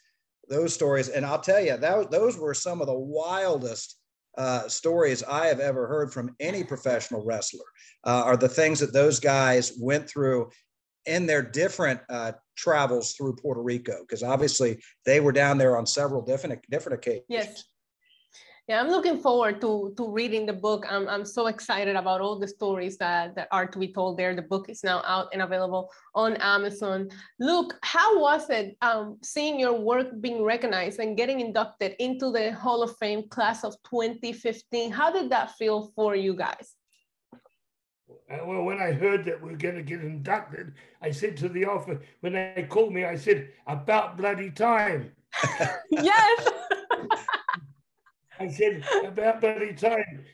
those 0.48 0.74
stories, 0.74 1.08
and 1.08 1.26
I'll 1.26 1.40
tell 1.40 1.60
you 1.60 1.76
that 1.76 2.10
those 2.10 2.38
were 2.38 2.54
some 2.54 2.80
of 2.80 2.86
the 2.86 2.98
wildest 2.98 3.98
uh, 4.38 4.68
stories 4.68 5.22
I 5.22 5.46
have 5.46 5.60
ever 5.60 5.86
heard 5.86 6.12
from 6.12 6.34
any 6.40 6.62
professional 6.62 7.24
wrestler. 7.24 7.64
Uh, 8.04 8.22
are 8.24 8.36
the 8.36 8.48
things 8.48 8.80
that 8.80 8.92
those 8.92 9.18
guys 9.18 9.72
went 9.80 10.08
through 10.08 10.50
in 11.06 11.26
their 11.26 11.42
different 11.42 12.00
uh, 12.08 12.32
travels 12.56 13.12
through 13.12 13.36
Puerto 13.36 13.62
Rico, 13.62 14.00
because 14.00 14.22
obviously 14.22 14.82
they 15.04 15.20
were 15.20 15.32
down 15.32 15.58
there 15.58 15.76
on 15.76 15.86
several 15.86 16.22
different 16.22 16.60
different 16.70 16.98
occasions. 16.98 17.24
Yes. 17.28 17.64
Yeah, 18.68 18.80
I'm 18.80 18.88
looking 18.88 19.20
forward 19.20 19.60
to 19.60 19.94
to 19.96 20.10
reading 20.10 20.44
the 20.44 20.52
book. 20.52 20.86
I'm 20.90 21.06
I'm 21.08 21.24
so 21.24 21.46
excited 21.46 21.94
about 21.94 22.20
all 22.20 22.36
the 22.36 22.48
stories 22.48 22.98
that 22.98 23.36
that 23.36 23.46
are 23.52 23.66
to 23.66 23.78
be 23.78 23.92
told 23.92 24.18
there. 24.18 24.34
The 24.34 24.42
book 24.42 24.68
is 24.68 24.82
now 24.82 25.02
out 25.06 25.28
and 25.32 25.42
available 25.42 25.92
on 26.16 26.34
Amazon. 26.42 27.08
Luke, 27.38 27.78
how 27.82 28.18
was 28.18 28.50
it 28.50 28.76
um, 28.82 29.18
seeing 29.22 29.60
your 29.60 29.78
work 29.78 30.20
being 30.20 30.42
recognized 30.42 30.98
and 30.98 31.16
getting 31.16 31.38
inducted 31.38 31.94
into 32.00 32.32
the 32.32 32.52
Hall 32.54 32.82
of 32.82 32.96
Fame 32.96 33.28
class 33.28 33.62
of 33.62 33.76
2015? 33.84 34.90
How 34.90 35.12
did 35.12 35.30
that 35.30 35.52
feel 35.52 35.92
for 35.94 36.16
you 36.16 36.34
guys? 36.34 36.74
Uh, 38.28 38.38
well, 38.44 38.64
when 38.64 38.80
I 38.82 38.90
heard 38.90 39.24
that 39.26 39.40
we 39.40 39.52
are 39.52 39.56
going 39.56 39.76
to 39.76 39.82
get 39.82 40.00
inducted, 40.00 40.74
I 41.00 41.12
said 41.12 41.36
to 41.36 41.48
the 41.48 41.64
office, 41.66 41.98
when 42.20 42.32
they 42.32 42.66
called 42.68 42.92
me, 42.92 43.04
I 43.04 43.14
said, 43.14 43.50
about 43.68 44.16
bloody 44.16 44.50
time. 44.50 45.12
yes. 45.90 46.48
I 48.38 48.48
said 48.48 48.84
about 49.04 49.40
bloody 49.40 49.72
time. 49.72 50.24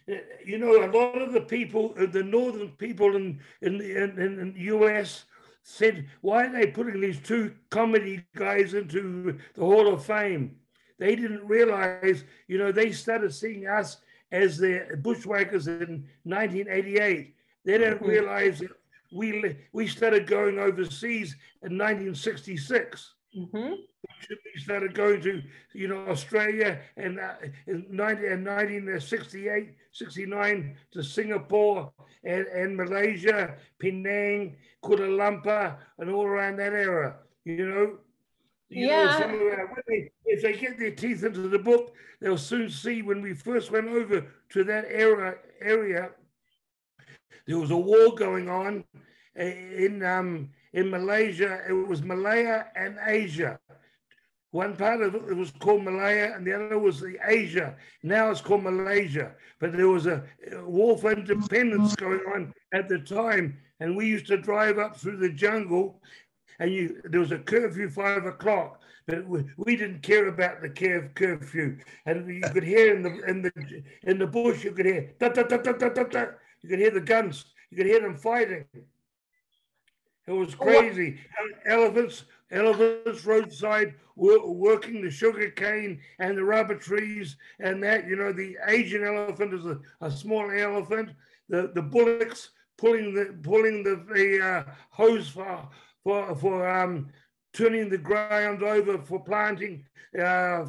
You 0.44 0.58
know, 0.58 0.84
a 0.84 0.90
lot 0.90 1.20
of 1.20 1.32
the 1.32 1.40
people, 1.40 1.94
uh, 1.98 2.06
the 2.06 2.22
northern 2.22 2.70
people 2.70 3.16
in 3.16 3.40
in 3.60 3.78
the 3.78 4.02
in, 4.04 4.18
in 4.18 4.52
the 4.54 4.60
U.S. 4.60 5.24
said, 5.62 6.08
"Why 6.20 6.46
are 6.46 6.52
they 6.52 6.66
putting 6.68 7.00
these 7.00 7.20
two 7.20 7.54
comedy 7.70 8.24
guys 8.34 8.74
into 8.74 9.38
the 9.54 9.64
Hall 9.64 9.92
of 9.92 10.04
Fame?" 10.04 10.56
They 10.98 11.16
didn't 11.16 11.46
realize, 11.46 12.24
you 12.46 12.58
know, 12.58 12.70
they 12.70 12.92
started 12.92 13.34
seeing 13.34 13.66
us 13.66 13.98
as 14.30 14.56
the 14.56 14.98
bushwhackers 15.02 15.66
in 15.66 16.06
1988. 16.24 17.34
They 17.64 17.78
don't 17.78 17.96
mm-hmm. 17.96 18.06
realize 18.06 18.60
that 18.60 18.70
we 19.12 19.56
we 19.72 19.86
started 19.86 20.26
going 20.26 20.58
overseas 20.58 21.36
in 21.62 21.76
1966. 21.78 23.14
Mm-hmm. 23.36 23.74
Started 24.56 24.94
going 24.94 25.20
to, 25.22 25.42
you 25.72 25.88
know, 25.88 26.06
Australia 26.08 26.80
and 26.96 27.18
uh, 27.18 27.34
in 27.66 27.86
19, 27.90 28.24
and 28.24 28.46
1968, 28.46 29.74
69 29.92 30.76
to 30.92 31.02
Singapore 31.02 31.92
and, 32.24 32.46
and 32.46 32.76
Malaysia, 32.76 33.54
Penang, 33.78 34.56
Kuala 34.84 35.08
Lumpur, 35.08 35.76
and 35.98 36.10
all 36.10 36.24
around 36.24 36.56
that 36.56 36.72
area. 36.72 37.14
You 37.44 37.68
know, 37.68 37.98
you 38.68 38.86
yeah. 38.86 39.18
Know, 39.18 39.66
they, 39.88 40.10
if 40.26 40.42
they 40.42 40.54
get 40.54 40.78
their 40.78 40.92
teeth 40.92 41.24
into 41.24 41.48
the 41.48 41.58
book, 41.58 41.94
they'll 42.20 42.38
soon 42.38 42.70
see 42.70 43.02
when 43.02 43.20
we 43.20 43.34
first 43.34 43.70
went 43.70 43.88
over 43.88 44.26
to 44.50 44.64
that 44.64 44.86
era 44.88 45.36
area, 45.60 46.10
there 47.46 47.58
was 47.58 47.70
a 47.70 47.76
war 47.76 48.14
going 48.14 48.48
on 48.48 48.84
in 49.36 50.02
um, 50.04 50.50
in 50.72 50.90
Malaysia, 50.90 51.60
it 51.68 51.72
was 51.72 52.02
Malaya 52.02 52.66
and 52.76 52.98
Asia. 53.04 53.58
One 54.52 54.76
part 54.76 55.00
of 55.00 55.14
it 55.14 55.34
was 55.34 55.50
called 55.50 55.82
Malaya 55.82 56.34
and 56.34 56.46
the 56.46 56.52
other 56.52 56.78
was 56.78 57.00
the 57.00 57.16
Asia. 57.24 57.74
Now 58.02 58.30
it's 58.30 58.42
called 58.42 58.62
Malaysia. 58.62 59.32
But 59.60 59.74
there 59.74 59.88
was 59.88 60.06
a 60.06 60.24
war 60.64 60.98
for 60.98 61.12
independence 61.12 61.96
going 61.96 62.20
on 62.34 62.52
at 62.74 62.88
the 62.88 62.98
time. 62.98 63.58
And 63.80 63.96
we 63.96 64.06
used 64.06 64.26
to 64.26 64.36
drive 64.36 64.78
up 64.78 64.96
through 64.96 65.16
the 65.16 65.30
jungle 65.30 66.02
and 66.58 66.70
you, 66.70 67.00
there 67.04 67.20
was 67.20 67.32
a 67.32 67.38
curfew 67.38 67.88
five 67.88 68.26
o'clock. 68.26 68.82
But 69.06 69.26
we, 69.26 69.74
didn't 69.74 70.02
care 70.02 70.28
about 70.28 70.62
the 70.62 70.68
curf, 70.68 71.12
curfew, 71.14 71.78
and 72.06 72.28
you 72.28 72.48
could 72.52 72.62
hear 72.62 72.94
in 72.94 73.02
the 73.02 73.20
in 73.28 73.42
the 73.42 73.82
in 74.04 74.16
the 74.16 74.28
bush, 74.28 74.62
you 74.62 74.70
could 74.70 74.86
hear 74.86 75.12
da, 75.18 75.28
da, 75.28 75.42
da, 75.42 75.56
da, 75.56 75.72
da, 75.72 75.88
da, 75.88 76.04
da. 76.04 76.26
you 76.62 76.68
could 76.68 76.78
hear 76.78 76.92
the 76.92 77.00
guns, 77.00 77.46
you 77.70 77.76
could 77.78 77.86
hear 77.86 78.00
them 78.00 78.16
fighting. 78.16 78.64
It 80.26 80.32
was 80.32 80.54
crazy. 80.54 81.18
Elephants, 81.66 82.24
elephants 82.50 83.24
roadside 83.24 83.94
working 84.14 85.02
the 85.02 85.10
sugar 85.10 85.50
cane 85.50 86.00
and 86.18 86.36
the 86.38 86.44
rubber 86.44 86.76
trees 86.76 87.36
and 87.58 87.82
that. 87.82 88.06
You 88.06 88.16
know, 88.16 88.32
the 88.32 88.56
Asian 88.66 89.04
elephant 89.04 89.54
is 89.54 89.66
a, 89.66 89.80
a 90.00 90.10
small 90.10 90.50
elephant. 90.50 91.10
The 91.48 91.72
the 91.74 91.82
bullocks 91.82 92.50
pulling 92.78 93.14
the 93.14 93.36
pulling 93.42 93.82
the, 93.82 94.04
the 94.14 94.44
uh, 94.44 94.72
hose 94.90 95.28
for 95.28 95.68
for 96.04 96.34
for 96.36 96.68
um 96.68 97.08
turning 97.52 97.88
the 97.88 97.98
ground 97.98 98.62
over 98.62 98.98
for 98.98 99.22
planting 99.22 99.84
uh, 100.18 100.64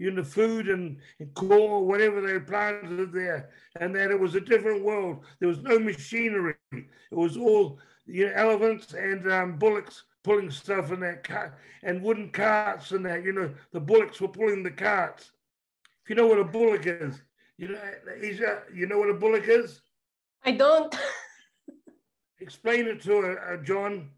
you 0.00 0.10
know, 0.10 0.24
food 0.24 0.70
and, 0.70 0.96
and 1.18 1.32
corn, 1.34 1.86
whatever 1.86 2.22
they 2.22 2.40
planted 2.40 3.12
there. 3.12 3.50
And 3.78 3.94
that 3.94 4.10
it 4.10 4.18
was 4.18 4.34
a 4.34 4.40
different 4.40 4.82
world. 4.82 5.26
There 5.38 5.48
was 5.48 5.62
no 5.62 5.78
machinery. 5.78 6.54
It 6.72 6.86
was 7.10 7.36
all 7.36 7.78
you 8.06 8.26
know, 8.26 8.32
elephants 8.34 8.94
and 8.94 9.30
um, 9.30 9.58
bullocks 9.58 10.04
pulling 10.24 10.50
stuff 10.50 10.90
in 10.90 11.00
that 11.00 11.22
cart 11.22 11.54
and 11.82 12.02
wooden 12.02 12.30
carts 12.30 12.92
and 12.92 13.04
that. 13.04 13.24
You 13.24 13.32
know, 13.32 13.50
the 13.72 13.80
bullocks 13.80 14.22
were 14.22 14.28
pulling 14.28 14.62
the 14.62 14.70
carts. 14.70 15.32
If 16.02 16.08
you 16.08 16.16
know 16.16 16.26
what 16.26 16.38
a 16.38 16.44
bullock 16.44 16.86
is, 16.86 17.20
you 17.58 17.68
know, 17.68 17.78
is 18.16 18.40
a, 18.40 18.62
you 18.74 18.86
know 18.86 18.98
what 18.98 19.10
a 19.10 19.14
bullock 19.14 19.48
is? 19.48 19.82
I 20.46 20.52
don't. 20.52 20.96
Explain 22.40 22.86
it 22.86 23.02
to 23.02 23.20
her, 23.20 23.52
uh, 23.52 23.62
John. 23.62 24.08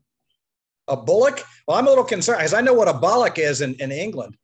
A 0.87 0.97
bullock? 0.97 1.43
Well, 1.67 1.77
I'm 1.77 1.87
a 1.87 1.91
little 1.91 2.05
concerned 2.05 2.39
because 2.39 2.55
I 2.55 2.61
know 2.61 2.73
what 2.73 2.87
a 2.87 2.95
bollock 2.95 3.39
is 3.39 3.63
in, 3.63 3.75
in 3.75 3.91
England. 3.91 4.37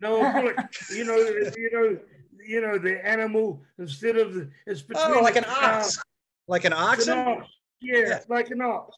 No, 0.00 0.32
bullock. 0.32 0.56
you 0.90 1.04
know, 1.04 1.16
you 1.16 1.70
know, 1.72 1.98
you 2.46 2.60
know, 2.60 2.78
the 2.78 3.06
animal 3.06 3.60
instead 3.78 4.16
of 4.16 4.34
the 4.34 4.50
it's 4.66 4.82
between 4.82 5.18
oh, 5.18 5.20
like 5.20 5.36
an 5.36 5.44
ox, 5.46 6.02
like 6.48 6.64
an 6.64 6.72
oxen. 6.72 7.18
An 7.18 7.28
ox. 7.28 7.48
Yeah, 7.80 7.98
yeah, 7.98 8.20
like 8.28 8.50
an 8.50 8.60
ox. 8.60 8.96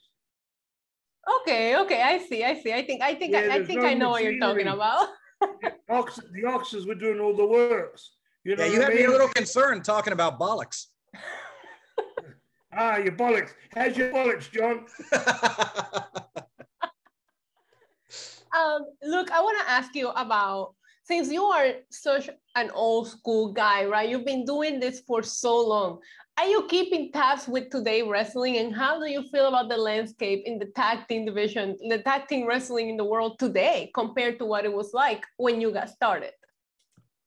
Okay, 1.40 1.76
okay, 1.78 2.02
I 2.02 2.18
see, 2.18 2.42
I 2.44 2.60
see. 2.60 2.72
I 2.72 2.84
think, 2.84 3.00
I 3.02 3.14
think, 3.14 3.32
yeah, 3.32 3.48
I, 3.50 3.56
I, 3.56 3.64
think 3.64 3.80
no 3.82 3.86
I 3.86 3.94
know 3.94 4.10
what 4.10 4.24
you're 4.24 4.38
talking 4.38 4.66
about. 4.66 5.08
the, 5.40 5.72
ox, 5.88 6.18
the 6.32 6.44
oxes 6.44 6.86
were 6.86 6.96
doing 6.96 7.20
all 7.20 7.36
the 7.36 7.46
works. 7.46 8.12
You 8.44 8.56
know 8.56 8.64
yeah, 8.64 8.72
you 8.72 8.80
had 8.80 8.90
I 8.90 8.94
mean? 8.94 8.98
me 8.98 9.04
a 9.04 9.10
little 9.10 9.28
concerned 9.28 9.84
talking 9.84 10.12
about 10.12 10.40
bollocks. 10.40 10.86
ah, 12.76 12.96
your 12.96 13.12
bollocks. 13.12 13.50
How's 13.72 13.96
your 13.96 14.12
bollocks, 14.12 14.50
John? 14.50 14.84
um, 18.56 18.86
look, 19.04 19.30
I 19.30 19.40
want 19.40 19.60
to 19.60 19.70
ask 19.70 19.94
you 19.94 20.08
about 20.08 20.74
since 21.04 21.30
you 21.30 21.42
are 21.42 21.72
such 21.90 22.30
an 22.54 22.70
old 22.72 23.08
school 23.08 23.52
guy, 23.52 23.84
right? 23.84 24.08
You've 24.08 24.24
been 24.24 24.44
doing 24.44 24.78
this 24.78 25.00
for 25.00 25.22
so 25.22 25.58
long. 25.60 25.98
Are 26.38 26.46
you 26.46 26.66
keeping 26.68 27.12
tabs 27.12 27.46
with 27.46 27.70
today 27.70 28.02
wrestling, 28.02 28.56
and 28.56 28.74
how 28.74 28.98
do 28.98 29.10
you 29.10 29.22
feel 29.30 29.48
about 29.48 29.68
the 29.68 29.76
landscape 29.76 30.42
in 30.46 30.58
the 30.58 30.66
tag 30.76 31.06
team 31.08 31.26
division, 31.26 31.76
the 31.88 31.98
tag 31.98 32.26
team 32.28 32.46
wrestling 32.46 32.88
in 32.88 32.96
the 32.96 33.04
world 33.04 33.38
today, 33.38 33.90
compared 33.94 34.38
to 34.38 34.46
what 34.46 34.64
it 34.64 34.72
was 34.72 34.94
like 34.94 35.24
when 35.36 35.60
you 35.60 35.72
got 35.72 35.90
started? 35.90 36.32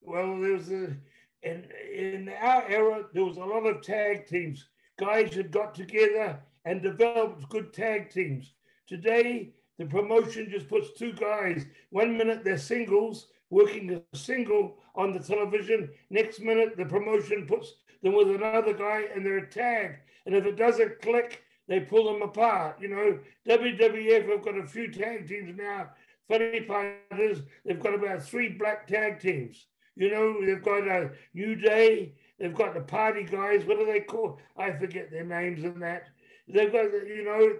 Well, 0.01 0.39
there's 0.39 0.71
a 0.71 0.95
in 1.43 1.65
in 1.93 2.29
our 2.41 2.67
era 2.67 3.03
there 3.13 3.25
was 3.25 3.37
a 3.37 3.45
lot 3.45 3.67
of 3.67 3.81
tag 3.81 4.25
teams. 4.25 4.67
Guys 4.97 5.35
had 5.35 5.51
got 5.51 5.75
together 5.75 6.39
and 6.63 6.81
developed 6.81 7.47
good 7.49 7.73
tag 7.73 8.09
teams. 8.09 8.53
Today, 8.87 9.53
the 9.77 9.85
promotion 9.85 10.49
just 10.49 10.69
puts 10.69 10.93
two 10.93 11.13
guys. 11.13 11.65
One 11.89 12.17
minute 12.17 12.43
they're 12.43 12.57
singles, 12.57 13.27
working 13.49 14.01
a 14.13 14.17
single 14.17 14.77
on 14.95 15.13
the 15.13 15.19
television. 15.19 15.89
Next 16.09 16.39
minute, 16.39 16.77
the 16.77 16.85
promotion 16.85 17.45
puts 17.45 17.73
them 18.01 18.13
with 18.13 18.29
another 18.29 18.73
guy 18.73 19.05
and 19.13 19.25
they're 19.25 19.45
tagged. 19.45 19.99
And 20.25 20.35
if 20.35 20.45
it 20.45 20.55
doesn't 20.55 21.01
click, 21.01 21.43
they 21.67 21.79
pull 21.79 22.11
them 22.11 22.21
apart. 22.21 22.77
You 22.81 22.89
know, 22.89 23.19
WWF 23.47 24.29
have 24.29 24.43
got 24.43 24.57
a 24.57 24.67
few 24.67 24.91
tag 24.91 25.27
teams 25.27 25.55
now. 25.57 25.89
Funny 26.27 26.61
part 26.61 26.95
is 27.19 27.41
they've 27.63 27.79
got 27.79 27.93
about 27.93 28.23
three 28.23 28.49
black 28.49 28.87
tag 28.87 29.19
teams. 29.19 29.67
You 29.95 30.11
know, 30.11 30.45
they've 30.45 30.63
got 30.63 30.87
a 30.87 31.11
New 31.33 31.55
Day, 31.55 32.15
they've 32.39 32.53
got 32.53 32.73
the 32.73 32.81
party 32.81 33.23
guys. 33.23 33.65
What 33.65 33.79
do 33.79 33.85
they 33.85 34.01
call? 34.01 34.39
I 34.57 34.71
forget 34.71 35.09
their 35.11 35.23
names 35.23 35.63
and 35.63 35.81
that. 35.81 36.07
They've 36.47 36.71
got, 36.71 36.91
you 36.91 37.23
know, 37.23 37.53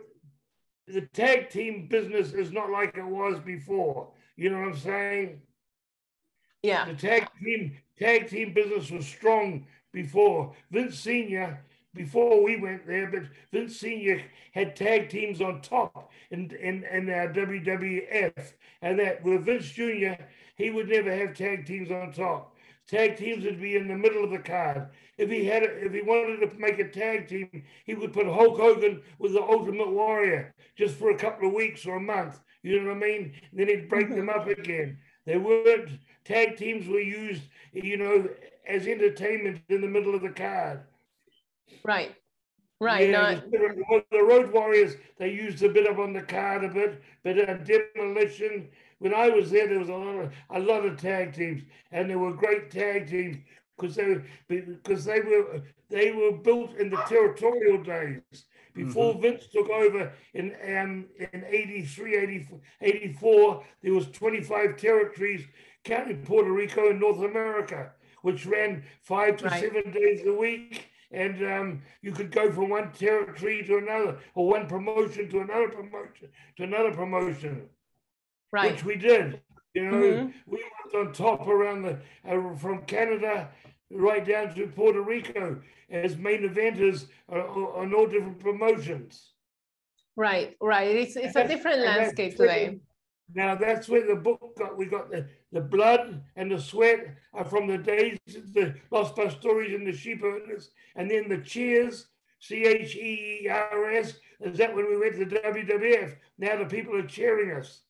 the 0.88 1.01
tag 1.13 1.50
team 1.50 1.88
business 1.88 2.34
is 2.34 2.51
not 2.51 2.72
like 2.72 2.98
it 2.98 3.06
was 3.06 3.39
before. 3.39 4.12
You 4.36 4.50
know 4.50 4.60
what 4.60 4.70
I'm 4.70 4.77
saying? 4.77 5.42
Yeah. 6.65 6.86
The 6.86 6.95
tag 6.95 7.27
team 7.43 7.77
tag 8.00 8.29
team 8.29 8.53
business 8.53 8.89
was 8.89 9.05
strong 9.05 9.67
before. 9.91 10.53
Vince 10.72 11.00
Senior, 11.00 11.63
before 11.93 12.43
we 12.43 12.60
went 12.60 12.88
there, 12.88 13.07
but 13.07 13.24
Vince 13.51 13.77
Senior 13.77 14.22
had 14.53 14.75
tag 14.75 15.10
teams 15.10 15.41
on 15.41 15.62
top 15.62 16.12
in 16.31 16.51
in, 16.60 16.84
in 16.86 17.10
our 17.10 17.31
WWF, 17.31 18.53
and 18.81 19.00
that 19.00 19.24
with 19.24 19.45
Vince 19.45 19.69
Junior, 19.69 20.17
he 20.55 20.72
would 20.72 20.89
never 20.89 21.15
have 21.15 21.36
tag 21.36 21.65
teams 21.65 21.91
on 21.91 22.12
top. 22.12 22.55
Tag 22.88 23.17
teams 23.17 23.43
would 23.45 23.60
be 23.60 23.75
in 23.75 23.88
the 23.88 23.98
middle 23.98 24.24
of 24.24 24.29
the 24.29 24.38
card. 24.38 24.89
If 25.17 25.29
he 25.31 25.45
had, 25.45 25.63
a, 25.63 25.86
if 25.86 25.91
he 25.91 26.01
wanted 26.01 26.39
to 26.41 26.60
make 26.60 26.77
a 26.77 26.88
tag 26.88 27.27
team, 27.27 27.63
he 27.84 27.95
would 27.95 28.13
put 28.13 28.27
Hulk 28.27 28.60
Hogan 28.60 29.01
with 29.17 29.34
the 29.34 29.41
Ultimate 29.41 29.91
Warrior 29.91 30.53
just 30.77 30.95
for 30.95 31.10
a 31.10 31.17
couple 31.17 31.48
of 31.48 31.55
weeks 31.55 31.88
or 31.88 31.95
a 31.95 32.01
month. 32.01 32.39
You 32.62 32.79
know 32.79 32.89
what 32.89 32.98
I 32.98 33.07
mean? 33.07 33.34
Then 33.53 33.69
he'd 33.69 33.89
break 33.89 34.07
mm-hmm. 34.07 34.17
them 34.17 34.29
up 34.29 34.48
again. 34.48 35.00
They 35.25 35.38
weren't 35.38 35.89
tag 36.24 36.58
teams 36.58 36.88
were 36.88 37.00
used, 37.00 37.44
you 37.74 37.98
know, 37.98 38.29
as 38.67 38.88
entertainment 38.88 39.62
in 39.70 39.82
the 39.82 39.88
middle 39.88 40.15
of 40.15 40.22
the 40.22 40.29
card. 40.29 40.82
Right. 41.84 42.15
Right. 42.79 43.10
Yeah, 43.10 43.39
the, 43.51 44.03
the 44.12 44.24
Road 44.24 44.51
Warriors, 44.51 44.96
they 45.17 45.32
used 45.32 45.63
a 45.63 45.70
bit 45.70 45.88
up 45.88 45.98
on 45.98 46.12
the 46.12 46.22
card 46.22 46.65
a 46.65 46.70
bit, 46.70 47.01
but 47.24 47.39
uh, 47.39 47.55
Demolition 47.55 48.67
when 49.00 49.13
I 49.13 49.29
was 49.29 49.51
there, 49.51 49.67
there 49.67 49.79
was 49.79 49.89
a 49.89 49.94
lot 49.94 50.15
of 50.15 50.34
a 50.51 50.60
lot 50.60 50.86
of 50.86 50.98
tag 50.98 51.34
teams, 51.34 51.63
and 51.91 52.10
they 52.10 52.15
were 52.15 52.34
great 52.34 52.72
tag 52.72 53.08
teams 53.10 53.38
because 53.77 53.96
they 53.96 54.22
because 54.48 55.05
they 55.05 55.20
were 55.20 55.62
they 55.89 56.12
were 56.12 56.32
built 56.32 56.75
in 56.75 56.89
the 56.89 57.01
territorial 57.08 57.84
days 57.84 58.46
before 58.75 59.13
mm-hmm. 59.13 59.22
Vince 59.22 59.48
took 59.48 59.70
over 59.70 60.12
in 60.34 60.53
um, 60.63 61.05
in 61.17 61.46
83, 61.48 62.15
84, 62.17 62.60
84, 62.82 63.63
there 63.82 63.94
was 63.94 64.08
25 64.12 64.77
territories 64.77 65.46
counting 65.84 66.24
Puerto 66.24 66.51
Rico 66.51 66.89
and 66.89 67.00
North 67.00 67.20
America, 67.20 67.91
which 68.22 68.46
ran 68.46 68.84
five 69.01 69.38
to 69.38 69.46
right. 69.46 69.62
seven 69.62 69.91
days 69.91 70.25
a 70.27 70.34
week. 70.34 70.89
And 71.12 71.46
um, 71.46 71.82
you 72.01 72.12
could 72.12 72.32
go 72.32 72.51
from 72.51 72.70
one 72.70 72.91
territory 72.91 73.63
to 73.65 73.77
another, 73.77 74.17
or 74.34 74.50
one 74.50 74.67
promotion 74.67 75.29
to 75.29 75.39
another 75.39 75.70
promotion 75.70 76.29
to 76.58 76.63
another 76.63 76.91
promotion 76.91 77.70
right. 78.51 78.72
which 78.72 78.84
we 78.84 78.96
did. 78.96 79.41
You 79.74 79.91
know, 79.91 79.98
mm-hmm. 79.98 80.51
we 80.51 80.63
went 80.94 81.08
on 81.08 81.13
top 81.13 81.48
around 81.48 81.84
the 81.84 82.00
uh, 82.27 82.55
from 82.55 82.84
Canada 82.84 83.50
right 83.92 84.25
down 84.25 84.54
to 84.56 84.68
Puerto 84.68 85.01
Rico 85.01 85.62
as 85.89 86.18
main 86.18 86.48
eventers 86.48 87.08
on 87.30 87.94
all 87.94 88.08
different 88.08 88.39
promotions. 88.39 89.32
Right, 90.15 90.56
right. 90.62 90.96
It's 90.96 91.15
it's 91.15 91.36
a 91.36 91.48
different 91.48 91.82
landscape 91.82 92.38
today. 92.38 92.80
Now 93.34 93.56
that's 93.56 93.89
where 93.89 94.06
the 94.06 94.15
book 94.15 94.56
got. 94.58 94.77
We 94.77 94.86
got 94.86 95.10
the, 95.10 95.27
the 95.51 95.62
blood 95.62 96.22
and 96.36 96.51
the 96.51 96.60
sweat 96.60 97.18
from 97.50 97.68
the 97.68 97.77
days, 97.77 98.18
the 98.27 98.75
Los 98.92 99.12
Pastores 99.12 99.74
and 99.75 99.86
the 99.86 99.92
sheep 99.92 100.24
owners, 100.24 100.70
and 100.96 101.10
then 101.10 101.27
the 101.27 101.39
cheers, 101.39 102.08
C 102.39 102.63
H 102.63 102.96
E 102.96 103.42
E 103.44 103.50
R 103.50 103.92
S. 103.92 104.13
Is 104.42 104.58
that 104.58 104.74
when 104.74 104.88
we 104.89 104.98
went 104.98 105.15
to 105.15 105.25
WWF? 105.25 106.15
Now 106.38 106.58
the 106.58 106.65
people 106.65 106.96
are 106.96 107.08
cheering 107.08 107.58
us 107.58 107.82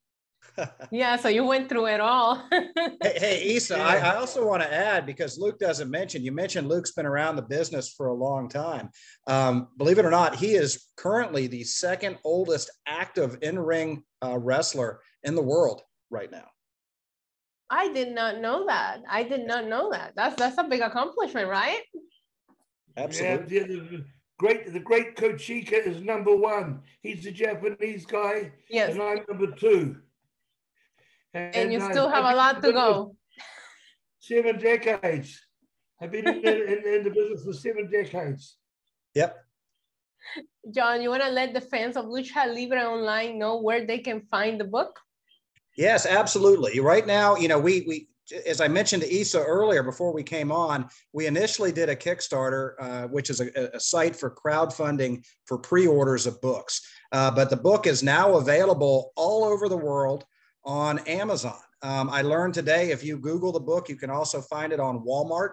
yeah, 0.92 1.16
so 1.16 1.28
you 1.28 1.46
went 1.46 1.70
through 1.70 1.88
it 1.88 2.00
all. 2.00 2.48
hey, 2.52 3.18
hey, 3.18 3.44
Isa, 3.44 3.78
I, 3.78 3.98
I, 3.98 4.16
also 4.16 4.48
want 4.48 4.62
to 4.62 4.74
add 4.74 5.06
because 5.06 5.38
Luke 5.38 5.60
doesn't 5.60 5.90
mention, 5.90 6.24
you 6.24 6.32
mentioned 6.32 6.68
Luke's 6.68 6.92
been 6.92 7.06
around 7.06 7.36
the 7.36 7.42
business 7.42 7.94
for 7.94 8.08
a 8.08 8.14
long 8.14 8.50
time. 8.50 8.90
Um, 9.28 9.68
believe 9.78 10.00
it 10.00 10.06
or 10.06 10.12
not, 10.12 10.36
he 10.36 10.56
is 10.56 10.88
currently 10.98 11.48
the 11.48 11.64
second 11.64 12.18
oldest 12.24 12.72
active 12.88 13.38
in 13.42 13.60
ring 13.60 14.04
uh, 14.24 14.38
wrestler 14.38 15.02
in 15.24 15.36
the 15.36 15.44
world 15.44 15.82
right 16.10 16.32
now. 16.32 16.46
I 17.70 17.92
did 17.92 18.14
not 18.14 18.40
know 18.40 18.68
that. 18.68 19.02
I 19.10 19.24
did 19.24 19.48
not 19.48 19.68
know 19.68 19.92
that. 19.92 20.14
That's 20.16 20.36
that's 20.36 20.58
a 20.58 20.64
big 20.64 20.82
accomplishment, 20.82 21.50
right? 21.50 21.82
Absolutely. 22.96 23.58
Yeah, 23.58 24.00
great 24.38 24.72
the 24.72 24.80
great 24.80 25.16
Kojika 25.16 25.86
is 25.86 26.02
number 26.02 26.36
one. 26.36 26.82
He's 27.02 27.26
a 27.26 27.32
Japanese 27.32 28.06
guy. 28.06 28.52
Yes. 28.70 28.94
And 28.94 29.02
I'm 29.02 29.20
number 29.28 29.52
two. 29.52 29.98
And, 31.36 31.56
and 31.56 31.74
you 31.74 31.82
still 31.82 32.10
have 32.10 32.24
a 32.24 32.34
lot 32.34 32.63
to 32.63 32.72
go. 32.72 33.15
Seven 34.20 34.58
decades. 34.58 35.46
I've 36.01 36.12
been 36.12 36.27
in, 36.27 36.46
in, 36.46 36.88
in 36.88 37.04
the 37.04 37.12
business 37.13 37.44
for 37.44 37.51
seven 37.51 37.92
decades. 37.92 38.56
Yep. 39.15 39.38
John, 40.72 41.01
you 41.01 41.10
want 41.10 41.24
to 41.24 41.30
let 41.30 41.54
the 41.54 41.62
fans 41.62 41.98
of 41.98 42.06
Lucha 42.06 42.48
Libre 42.48 42.82
Online 42.82 43.38
know 43.38 43.62
where 43.62 43.86
they 43.86 44.00
can 44.00 44.22
find 44.32 44.60
the 44.60 44.63
book? 44.63 44.98
Yes, 45.77 46.06
absolutely. 46.06 46.80
Right 46.80 47.06
now, 47.06 47.36
you 47.36 47.50
know, 47.50 47.60
we 47.60 47.84
we 47.86 48.08
as 48.48 48.62
I 48.62 48.68
mentioned 48.68 49.04
to 49.04 49.13
Isa 49.13 49.44
earlier 49.44 49.84
before 49.84 50.13
we 50.13 50.24
came 50.24 50.51
on, 50.51 50.89
we 51.13 51.27
initially 51.27 51.72
did 51.72 51.89
a 51.89 51.96
Kickstarter, 51.96 52.74
uh, 52.80 53.08
which 53.10 53.30
is 53.30 53.39
a, 53.39 53.75
a, 53.75 53.80
site 53.80 54.15
for 54.15 54.32
crowdfunding 54.32 55.24
for 55.46 55.60
pre-orders 55.60 56.25
of 56.25 56.42
books. 56.42 56.82
Uh, 57.12 57.30
but 57.30 57.51
the 57.51 57.56
book 57.58 57.86
is 57.86 58.01
now 58.01 58.38
available 58.38 59.12
all 59.15 59.44
over 59.44 59.70
the 59.70 59.77
world 59.77 60.25
on 60.66 61.00
Amazon. 61.00 61.60
Um, 61.82 62.10
I 62.10 62.22
learned 62.22 62.54
today 62.54 62.92
if 62.92 63.04
you 63.04 63.18
Google 63.18 63.52
the 63.52 63.60
book, 63.60 63.90
you 63.90 63.96
can 63.96 64.10
also 64.10 64.42
find 64.42 64.74
it 64.74 64.80
on 64.80 65.06
Walmart 65.06 65.52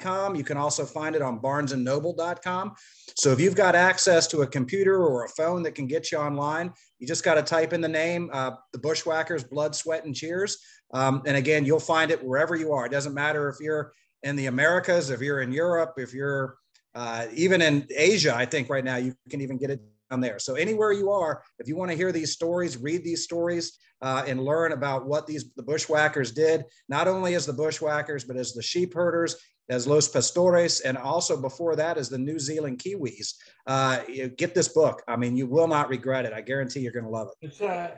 Com. 0.00 0.34
You 0.34 0.42
can 0.42 0.56
also 0.56 0.84
find 0.84 1.14
it 1.14 1.22
on 1.22 1.38
barnesandnoble.com. 1.38 2.74
So 3.16 3.30
if 3.30 3.40
you've 3.40 3.54
got 3.54 3.76
access 3.76 4.26
to 4.28 4.42
a 4.42 4.46
computer 4.46 5.04
or 5.04 5.24
a 5.24 5.28
phone 5.28 5.62
that 5.62 5.74
can 5.76 5.86
get 5.86 6.10
you 6.10 6.18
online, 6.18 6.72
you 6.98 7.06
just 7.06 7.24
got 7.24 7.34
to 7.34 7.42
type 7.42 7.72
in 7.72 7.80
the 7.80 7.88
name, 7.88 8.28
uh, 8.32 8.52
the 8.72 8.78
Bushwhackers, 8.78 9.44
Blood, 9.44 9.76
Sweat, 9.76 10.04
and 10.04 10.14
Cheers. 10.14 10.58
Um, 10.92 11.22
and 11.26 11.36
again, 11.36 11.64
you'll 11.64 11.78
find 11.78 12.10
it 12.10 12.24
wherever 12.24 12.56
you 12.56 12.72
are. 12.72 12.86
It 12.86 12.92
doesn't 12.92 13.14
matter 13.14 13.48
if 13.48 13.60
you're 13.60 13.92
in 14.24 14.34
the 14.34 14.46
Americas, 14.46 15.10
if 15.10 15.20
you're 15.20 15.42
in 15.42 15.52
Europe, 15.52 15.94
if 15.96 16.12
you're 16.12 16.56
uh, 16.94 17.26
even 17.32 17.62
in 17.62 17.86
Asia, 17.94 18.34
I 18.34 18.46
think 18.46 18.68
right 18.68 18.84
now 18.84 18.96
you 18.96 19.14
can 19.30 19.40
even 19.40 19.58
get 19.58 19.70
it 19.70 19.80
there. 20.10 20.38
So 20.38 20.54
anywhere 20.54 20.92
you 20.92 21.10
are, 21.10 21.42
if 21.58 21.68
you 21.68 21.76
want 21.76 21.90
to 21.90 21.96
hear 21.96 22.12
these 22.12 22.32
stories, 22.32 22.76
read 22.76 23.04
these 23.04 23.24
stories, 23.24 23.78
uh, 24.00 24.24
and 24.26 24.44
learn 24.44 24.72
about 24.72 25.06
what 25.06 25.26
these 25.26 25.52
the 25.54 25.62
bushwhackers 25.62 26.32
did, 26.32 26.64
not 26.88 27.08
only 27.08 27.34
as 27.34 27.46
the 27.46 27.52
bushwhackers, 27.52 28.24
but 28.24 28.36
as 28.36 28.52
the 28.52 28.62
sheep 28.62 28.94
herders 28.94 29.36
as 29.70 29.86
Los 29.86 30.08
Pastores, 30.08 30.80
and 30.84 30.96
also 30.96 31.40
before 31.40 31.76
that 31.76 31.98
as 31.98 32.08
the 32.08 32.18
New 32.18 32.38
Zealand 32.38 32.78
Kiwis. 32.78 33.34
Uh, 33.66 34.00
get 34.36 34.54
this 34.54 34.68
book. 34.68 35.02
I 35.06 35.16
mean, 35.16 35.36
you 35.36 35.46
will 35.46 35.68
not 35.68 35.90
regret 35.90 36.24
it. 36.24 36.32
I 36.32 36.40
guarantee 36.40 36.80
you're 36.80 36.92
going 36.92 37.04
to 37.04 37.10
love 37.10 37.28
it. 37.28 37.48
It's 37.48 37.60
uh, 37.60 37.96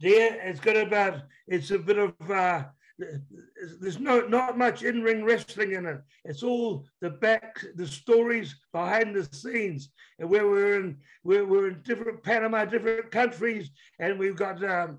yeah, 0.00 0.34
it's 0.42 0.60
got 0.60 0.76
about 0.76 1.22
it's 1.46 1.70
a 1.70 1.78
bit 1.78 1.98
of 1.98 2.14
uh, 2.30 2.64
there's 2.98 3.98
no 3.98 4.20
not 4.20 4.56
much 4.56 4.82
in 4.82 5.02
ring 5.02 5.24
wrestling 5.24 5.72
in 5.72 5.86
it. 5.86 6.00
It's 6.24 6.42
all 6.42 6.86
the 7.00 7.10
back, 7.10 7.64
the 7.74 7.86
stories 7.86 8.54
behind 8.72 9.14
the 9.14 9.24
scenes, 9.34 9.90
and 10.18 10.30
where 10.30 10.48
we're 10.48 10.80
in 10.80 10.98
we're, 11.24 11.68
in 11.68 11.82
different 11.82 12.22
Panama, 12.22 12.64
different 12.64 13.10
countries, 13.10 13.70
and 13.98 14.18
we've 14.18 14.36
got 14.36 14.62
um, 14.62 14.98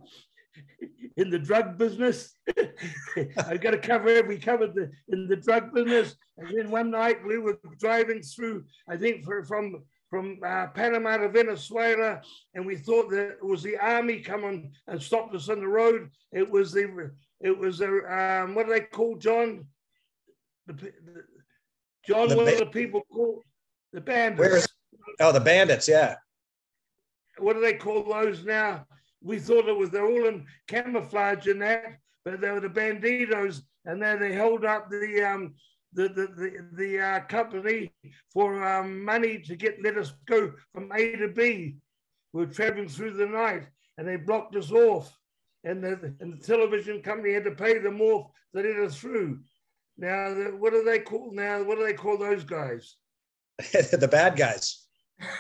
in 1.18 1.30
the 1.30 1.40
drug 1.40 1.78
business. 1.78 2.36
I've 3.38 3.62
got 3.62 3.72
to 3.72 3.78
cover. 3.78 4.24
We 4.24 4.40
covered 4.40 4.76
the 4.76 4.92
in 5.10 5.28
the 5.28 5.38
drug 5.38 5.74
business, 5.74 6.16
and 6.38 6.58
then 6.58 6.72
one 6.72 6.92
night 6.92 7.26
we 7.26 7.38
were 7.38 7.60
driving 7.80 8.22
through. 8.22 8.66
I 8.90 8.98
think 8.98 9.24
for, 9.24 9.44
from 9.46 9.84
from 10.10 10.40
uh, 10.46 10.68
Panama 10.68 11.18
to 11.18 11.30
Venezuela, 11.30 12.22
and 12.54 12.66
we 12.66 12.76
thought 12.76 13.10
that 13.10 13.32
it 13.32 13.46
was 13.46 13.64
the 13.64 13.78
army 13.78 14.20
coming 14.20 14.72
and 14.88 15.02
stopped 15.02 15.34
us 15.36 15.50
on 15.50 15.60
the 15.60 15.68
road. 15.68 16.10
It 16.32 16.50
was 16.50 16.72
the 16.72 17.12
it 17.46 17.58
was 17.58 17.82
a 17.82 17.88
um, 17.88 18.56
what 18.56 18.68
do 18.68 18.74
they 18.74 18.82
call 18.82 19.16
John? 19.16 19.66
The, 20.68 20.74
the, 20.74 20.92
John, 22.08 22.30
the 22.30 22.36
what 22.36 22.48
are 22.54 22.60
the 22.60 22.66
people 22.66 23.02
called? 23.12 23.44
The 23.94 24.02
bandits. 24.02 24.68
Oh, 25.20 25.32
the 25.32 25.40
bandits, 25.40 25.88
yeah. 25.88 26.16
What 27.38 27.54
do 27.54 27.62
they 27.62 27.76
call 27.76 28.04
those 28.04 28.44
now? 28.44 28.86
we 29.26 29.40
thought 29.40 29.68
it 29.68 29.76
was 29.76 29.90
they're 29.90 30.06
all 30.06 30.28
in 30.28 30.46
camouflage 30.68 31.48
and 31.48 31.62
that, 31.62 31.98
but 32.24 32.40
they 32.40 32.52
were 32.52 32.60
the 32.60 32.70
banditos, 32.70 33.62
and 33.86 34.02
then 34.02 34.20
they 34.20 34.32
held 34.32 34.64
up 34.64 34.90
the 34.90 35.24
um 35.24 35.56
the 35.94 36.08
the 36.10 36.28
the, 36.28 36.70
the 36.74 37.00
uh, 37.00 37.20
company 37.22 37.92
for 38.32 38.64
um, 38.64 39.04
money 39.04 39.40
to 39.40 39.56
get 39.56 39.84
let 39.84 39.98
us 39.98 40.14
go 40.28 40.54
from 40.74 40.92
A 40.94 41.16
to 41.16 41.28
B. 41.28 41.78
We're 42.34 42.46
traveling 42.46 42.88
through 42.88 43.14
the 43.14 43.26
night, 43.26 43.68
and 43.98 44.08
they 44.08 44.18
blocked 44.18 44.56
us 44.56 44.72
off, 44.72 45.18
and 45.66 45.84
the 45.84 46.16
and 46.20 46.40
the 46.40 46.46
television 46.46 47.02
company 47.02 47.34
had 47.34 47.44
to 47.44 47.52
pay 47.52 47.80
them 47.80 48.00
off 48.00 48.32
to 48.56 48.62
let 48.62 48.66
us 48.66 48.98
through. 48.98 49.40
Now, 49.98 50.34
the, 50.34 50.56
what 50.58 50.72
do 50.72 50.84
they 50.84 51.00
call 51.00 51.32
now? 51.34 51.64
What 51.64 51.78
do 51.78 51.86
they 51.86 51.94
call 51.94 52.18
those 52.18 52.44
guys? 52.44 52.96
the 53.58 54.08
bad 54.10 54.38
guys. 54.38 54.84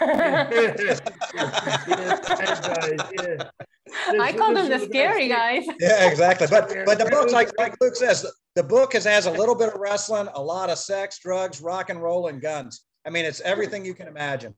yeah, 0.01 0.49
I 4.19 4.33
call 4.33 4.53
them 4.53 4.69
the 4.69 4.79
scary 4.79 5.27
guys. 5.27 5.65
Yeah, 5.79 6.09
exactly. 6.09 6.47
But 6.49 6.73
but 6.85 6.97
the 6.97 7.05
book, 7.05 7.31
like 7.31 7.51
like 7.57 7.75
Luke 7.81 7.95
says, 7.95 8.25
the 8.55 8.63
book 8.63 8.93
has, 8.93 9.03
has 9.03 9.25
a 9.25 9.31
little 9.31 9.55
bit 9.55 9.73
of 9.73 9.79
wrestling, 9.79 10.27
a 10.33 10.41
lot 10.41 10.69
of 10.69 10.77
sex, 10.77 11.19
drugs, 11.19 11.61
rock 11.61 11.89
and 11.89 12.01
roll, 12.01 12.27
and 12.27 12.41
guns. 12.41 12.81
I 13.05 13.09
mean, 13.09 13.25
it's 13.25 13.41
everything 13.41 13.85
you 13.85 13.93
can 13.93 14.07
imagine. 14.07 14.55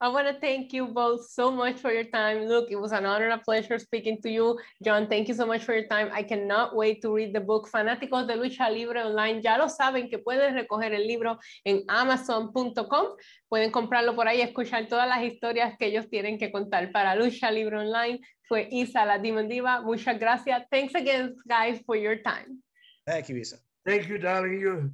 I 0.00 0.08
want 0.08 0.26
to 0.26 0.34
thank 0.34 0.72
you 0.72 0.88
both 0.88 1.30
so 1.30 1.50
much 1.50 1.78
for 1.78 1.92
your 1.92 2.04
time. 2.04 2.46
Look, 2.46 2.70
it 2.70 2.76
was 2.76 2.92
an 2.92 3.06
honor 3.06 3.26
and 3.30 3.40
a 3.40 3.44
pleasure 3.44 3.78
speaking 3.78 4.20
to 4.22 4.30
you. 4.30 4.58
John, 4.82 5.06
thank 5.06 5.28
you 5.28 5.34
so 5.34 5.46
much 5.46 5.64
for 5.64 5.72
your 5.72 5.86
time. 5.86 6.10
I 6.12 6.22
cannot 6.22 6.74
wait 6.74 7.00
to 7.02 7.14
read 7.14 7.32
the 7.32 7.40
book. 7.40 7.70
Fanáticos 7.70 8.26
de 8.26 8.36
Lucha 8.36 8.68
Libre 8.68 9.02
Online, 9.02 9.40
ya 9.40 9.56
lo 9.56 9.68
saben 9.68 10.10
que 10.10 10.18
pueden 10.18 10.54
recoger 10.54 10.92
el 10.92 11.06
libro 11.06 11.38
en 11.64 11.84
amazon.com. 11.88 13.16
Pueden 13.48 13.70
comprarlo 13.70 14.14
por 14.16 14.26
ahí, 14.26 14.40
escuchar 14.40 14.88
todas 14.88 15.08
las 15.08 15.22
historias 15.22 15.76
que 15.78 15.86
ellos 15.86 16.08
tienen 16.10 16.38
que 16.38 16.50
contar 16.50 16.90
para 16.90 17.14
Lucha 17.14 17.50
Libre 17.50 17.78
Online. 17.78 18.20
Fue 18.48 18.68
Isa, 18.70 19.06
la 19.06 19.18
Demon 19.18 19.48
Diva. 19.48 19.80
Muchas 19.80 20.18
gracias. 20.18 20.64
Thanks 20.70 20.94
again, 20.94 21.34
guys, 21.46 21.80
for 21.86 21.96
your 21.96 22.20
time. 22.20 22.60
Thank 23.06 23.28
you, 23.28 23.36
Isa. 23.36 23.58
Thank 23.86 24.08
you, 24.08 24.18
darling. 24.18 24.60
You. 24.60 24.90